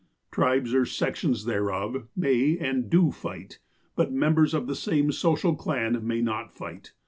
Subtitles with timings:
[0.31, 3.59] Tribes, or sections thereof, may, and do fight,
[3.95, 6.93] but members of the same social clan may not fight.